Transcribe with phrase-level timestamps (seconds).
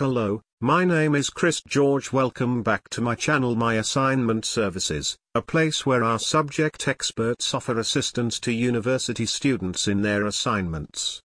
[0.00, 2.10] Hello, my name is Chris George.
[2.10, 7.78] Welcome back to my channel My Assignment Services, a place where our subject experts offer
[7.78, 11.20] assistance to university students in their assignments.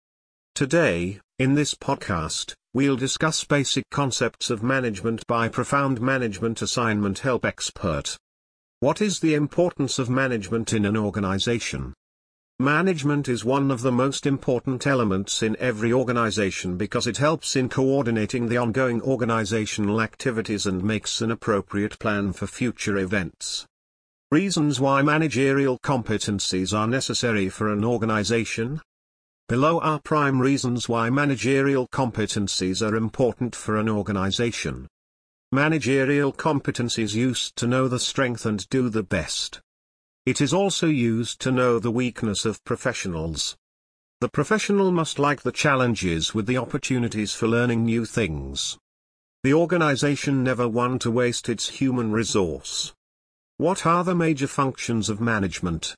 [0.54, 7.44] Today, in this podcast, we'll discuss basic concepts of management by Profound Management Assignment Help
[7.44, 8.16] Expert.
[8.78, 11.92] What is the importance of management in an organization?
[12.60, 17.70] Management is one of the most important elements in every organization because it helps in
[17.70, 23.64] coordinating the ongoing organizational activities and makes an appropriate plan for future events.
[24.30, 28.82] Reasons why managerial competencies are necessary for an organization.
[29.48, 34.86] Below are prime reasons why managerial competencies are important for an organization.
[35.50, 39.62] Managerial competencies used to know the strength and do the best.
[40.26, 43.56] It is also used to know the weakness of professionals.
[44.20, 48.76] The professional must like the challenges with the opportunities for learning new things.
[49.44, 52.92] The organization never want to waste its human resource.
[53.56, 55.94] What are the major functions of management?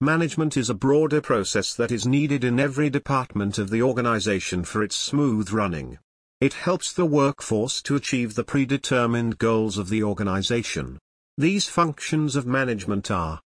[0.00, 4.82] Management is a broader process that is needed in every department of the organization for
[4.82, 5.98] its smooth running.
[6.40, 10.98] It helps the workforce to achieve the predetermined goals of the organization.
[11.36, 13.42] These functions of management are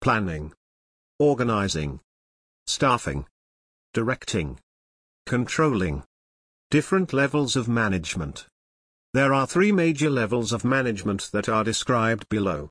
[0.00, 0.52] planning,
[1.18, 2.00] organizing,
[2.66, 3.26] staffing,
[3.94, 4.58] directing,
[5.26, 6.04] controlling.
[6.70, 8.46] Different levels of management.
[9.14, 12.70] There are three major levels of management that are described below.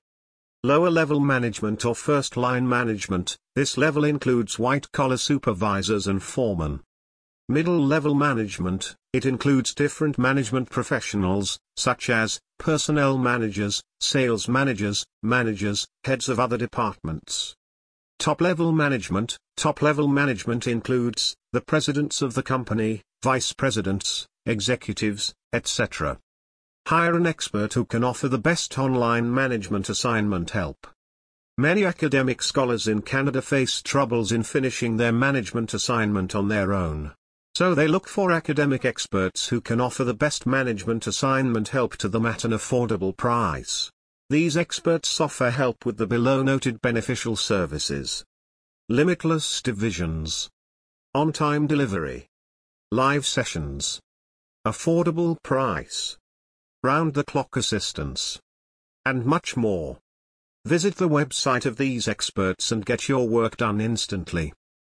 [0.63, 6.81] Lower level management or first line management, this level includes white collar supervisors and foremen.
[7.47, 15.87] Middle level management, it includes different management professionals, such as personnel managers, sales managers, managers,
[16.03, 17.55] heads of other departments.
[18.19, 26.19] Top-level management Top-level management includes the presidents of the company, vice presidents, executives, etc.
[26.85, 30.87] Hire an expert who can offer the best online management assignment help.
[31.57, 37.13] Many academic scholars in Canada face troubles in finishing their management assignment on their own.
[37.55, 42.09] So they look for academic experts who can offer the best management assignment help to
[42.09, 43.89] them at an affordable price.
[44.29, 48.25] These experts offer help with the below noted beneficial services.
[48.89, 50.49] Limitless divisions.
[51.13, 52.27] On-time delivery.
[52.91, 54.01] Live sessions.
[54.67, 56.17] Affordable price.
[56.83, 58.37] Round-the-clock assistance.
[59.05, 59.99] And much more.
[60.65, 64.51] Visit the website of these experts and get your work done instantly.